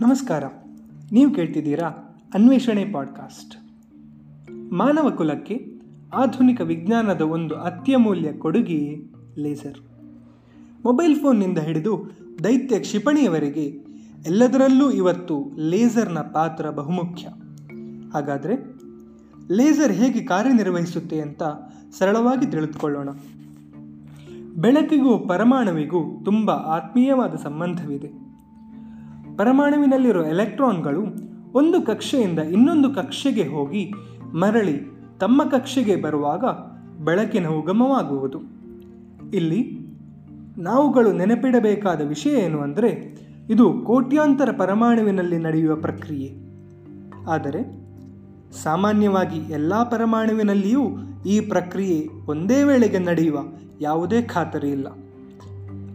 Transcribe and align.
ನಮಸ್ಕಾರ. 0.00 0.44
ನೀವು 1.12 1.30
ಕೇಳ್ತಿದ್ದೀರಾ 1.30 1.86
ಅನ್ವೇಷಣೆ 2.34 2.84
ಪಾಡ್ಕಾಸ್ಟ್. 2.84 3.56
ಮಾನವ 4.72 5.10
ಕುಲಕ್ಕೆ 5.10 5.72
ಆಧುನಿಕ 6.14 6.60
ವಿಜ್ಞಾನದ 6.60 7.20
ಒಂದು 7.20 7.54
ಅತ್ಯಮೂಲ್ಯ 7.54 8.32
ಕೊಡುಗೆಯೇ 8.32 9.12
ಲೇಸರ್. 9.38 9.78
ಮೊಬೈಲ್ 10.84 11.16
ಫೋನ್ನಿಂದ 11.16 11.58
ಹಿಡಿದು 11.58 12.10
ದೈತ್ಯ 12.44 12.78
ಕ್ಷಿಪಣಿಯವರೆಗೆ 12.78 13.64
ಎಲ್ಲದರಲ್ಲೂ 14.26 14.90
ಇವತ್ತು 14.90 15.52
ಲೇಸರ್ನ 15.56 16.18
ಪಾತ್ರ 16.18 16.70
ಬಹುಮುಖ್ಯ. 16.70 17.28
ಹಾಗಾದರೆ 18.14 18.54
ಲೇಸರ್ 19.50 19.92
ಹೇಗೆ 19.92 20.20
ಕಾರ್ಯನಿರ್ವಹಿಸುತ್ತೆ 20.24 21.20
ಅಂತ 21.20 21.42
ಸರಳವಾಗಿ 21.98 22.46
ತಿಳಿದುಕೊಳ್ಳೋಣ. 22.46 23.08
ಬೆಳಕಿಗೂ 24.56 25.18
ಪರಮಾಣುವಿಗೂ 25.18 26.22
ತುಂಬ 26.24 26.50
ಆತ್ಮೀಯವಾದ 26.50 27.34
ಸಂಬಂಧವಿದೆ. 27.34 28.29
ಪರಮಾಣುವಿನಲ್ಲಿರೋ 29.40 30.22
ಎಲೆಕ್ಟ್ರಾನ್ಗಳು 30.24 31.02
ಒಂದು 31.54 31.82
ಕಕ್ಷೆಯಿಂದ 31.82 32.38
ಇನ್ನೊಂದು 32.38 32.90
ಕಕ್ಷೆಗೆ 32.90 33.44
ಹೋಗಿ 33.46 33.92
ಮರಳಿ 34.34 34.74
ತಮ್ಮ 35.20 35.42
ಕಕ್ಷೆಗೆ 35.50 35.96
ಬರುವಾಗ 35.96 36.44
ಬೆಳಕಿನ 37.04 37.46
ಉಗಮವಾಗುವುದು. 37.46 38.38
ಇಲ್ಲಿ 39.34 39.60
ನಾವುಗಳು 40.58 41.12
ನೆನಪಿಡಬೇಕಾದ 41.12 42.00
ವಿಷಯ 42.00 42.30
ಏನು 42.30 42.58
ಅಂದರೆ 42.60 42.90
ಇದು 43.50 43.72
ಕೋಟ್ಯಾಂತರ 43.72 44.50
ಪರಮಾಣುವಿನಲ್ಲಿ 44.58 45.38
ನಡೆಯುವ 45.38 45.76
ಪ್ರಕ್ರಿಯೆ. 45.76 46.30
ಆದರೆ 47.30 47.62
ಸಾಮಾನ್ಯವಾಗಿ 48.62 49.38
ಎಲ್ಲ 49.52 49.82
ಪರಮಾಣುವಿನಲ್ಲಿಯೂ 49.82 50.84
ಈ 51.26 51.40
ಪ್ರಕ್ರಿಯೆ 51.40 51.98
ಒಂದೇ 52.28 52.62
ವೇಳೆಗೆ 52.62 52.98
ನಡೆಯುವ 52.98 53.38
ಯಾವುದೇ 53.80 54.22
ಖಾತರಿ 54.22 54.70
ಇಲ್ಲ. 54.70 54.88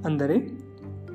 ಅಂದರೆ 0.05 0.37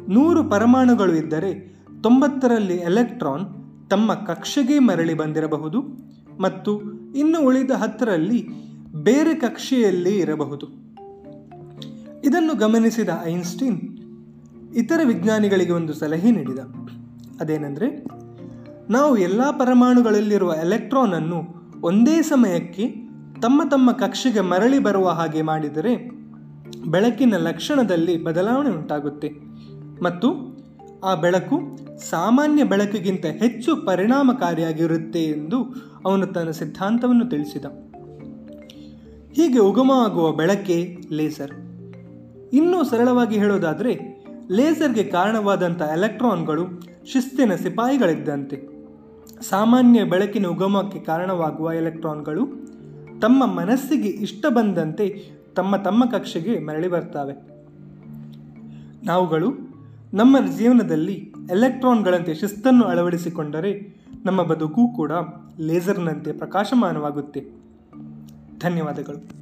ನೂರು 0.08 0.50
ಪರಮಾಣುಗಳು 0.50 1.14
ಇದ್ದರೆ 1.14 1.79
ತೊಂಬತ್ತರಲ್ಲಿ 2.02 2.76
ಎಲೆಕ್ಟ್ರಾನ್ 2.76 3.44
ತಮ್ಮ 3.90 4.14
ಕಕ್ಷೆಗೆ 4.14 4.78
ಮರಳಿ 4.78 5.14
ಬಂದಿರಬಹುದು 5.14 5.80
ಮತ್ತು 6.40 6.80
ಇನ್ನು 7.16 7.46
ಉಳಿದ 7.46 7.70
ಹತ್ತರಲ್ಲಿ 7.70 8.48
ಬೇರೆ 8.94 9.34
ಕಕ್ಷೆಯಲ್ಲಿ 9.34 10.18
ಇರಬಹುದು. 10.18 10.66
ಇದನ್ನು 12.24 12.54
ಗಮನಿಸಿದ 12.54 13.08
ಐನ್ಸ್ಟೀನ್ 13.24 13.80
ಇತರ 14.74 15.00
ವಿಜ್ಞಾನಿಗಳಿಗೆ 15.04 15.72
ಒಂದು 15.72 15.94
ಸಲಹೆ 15.94 16.30
ನೀಡಿದ. 16.30 16.58
ಅದೇನೆಂದರೆ, 17.40 18.04
ನಾವು 18.90 19.16
ಎಲ್ಲ 19.16 19.50
ಪರಮಾಣುಗಳಲ್ಲಿರುವ 19.50 20.54
ಎಲೆಕ್ಟ್ರಾನ್ 20.54 21.12
ಅನ್ನು 21.12 21.60
ಒಂದೇ 21.82 22.22
ಸಮಯಕ್ಕೆ 22.22 22.88
ತಮ್ಮ 23.42 23.62
ತಮ್ಮ 23.70 23.92
ಕಕ್ಷೆಗೆ 23.92 24.40
ಮರಳಿ 24.40 24.78
ಬರುವ 24.78 25.08
ಹಾಗೆ 25.08 25.42
ಮಾಡಿದರೆ 25.42 25.96
ಬೆಳಕಿನ 26.90 27.36
ಲಕ್ಷಣದಲ್ಲಿ 27.36 28.24
ಬದಲಾವಣೆ 28.24 28.70
ಉಂಟಾಗುತ್ತೆ 28.70 29.28
ಮತ್ತು 30.02 30.60
ಆ 31.04 31.14
ಬೆಳಕು 31.14 31.60
ಸಾಮಾನ್ಯ 32.08 32.64
ಬೆಳಕಿಗಿಂತ 32.64 33.26
ಹೆಚ್ಚು 33.26 33.86
ಪರಿಣಾಮಕಾರಿಯಾಗಿರುತ್ತೆ 33.86 35.24
ಎಂದು 35.24 35.74
ಅವನು 36.04 36.26
ತನ್ನ 36.26 36.50
ಸಿದ್ಧಾಂತವನ್ನು 36.50 37.26
ತಿಳಿಸಿದ. 37.26 37.64
ಹೀಗೆ 39.32 39.58
ಉಗಮವಾಗುವ 39.58 40.32
ಬೆಳಕೆ 40.32 40.96
ಲೇಸರ್. 41.10 41.50
ಇನ್ನೂ 42.52 42.84
ಸರಳವಾಗಿ 42.84 43.38
ಹೇಳೋದಾದರೆ, 43.38 44.24
ಲೇಸರ್ಗೆ 44.50 45.04
ಕಾರಣವಾದಂಥ 45.04 45.82
ಎಲೆಕ್ಟ್ರಾನ್ಗಳು 45.82 46.66
ಶಿಸ್ತಿನ 47.06 47.54
ಸಿಪಾಯಿಗಳಿದ್ದಂತೆ. 47.54 48.80
ಸಾಮಾನ್ಯ 49.40 50.04
ಬೆಳಕಿನ 50.04 50.46
ಉಗಮಕ್ಕೆ 50.46 50.98
ಕಾರಣವಾಗುವ 50.98 51.72
ಎಲೆಕ್ಟ್ರಾನ್ಗಳು 51.72 52.46
ತಮ್ಮ 53.20 53.46
ಮನಸ್ಸಿಗೆ 53.46 54.08
ಇಷ್ಟ 54.08 54.46
ಬಂದಂತೆ 54.46 55.30
ತಮ್ಮ 55.56 55.76
ತಮ್ಮ 55.76 56.10
ಕಕ್ಷೆಗೆ 56.10 56.58
ಮರಳಿ 56.58 56.88
ಬರ್ತವೆ. 56.88 57.50
ನಾವುಗಳು 59.06 59.52
ನಮ್ಮ 60.14 60.36
ಜೀವನದಲ್ಲಿ 60.58 61.29
ಎಲೆಕ್ಟ್ರಾನ್ಗಳಂತೆ 61.50 62.34
ಶಿಸ್ತನ್ನು 62.34 62.84
ಅಳವಡಿಸಿಕೊಂಡರೆ 62.84 63.96
ನಮ್ಮ 64.24 64.42
ಬದುಕು 64.42 64.88
ಕೂಡ 64.88 65.12
ಲೇಸರ್ನಂತೆ 65.58 66.32
ಪ್ರಕಾಶಮಾನವಾಗುತ್ತೆ. 66.32 67.46
ಧನ್ಯವಾದಗಳು. 68.60 69.39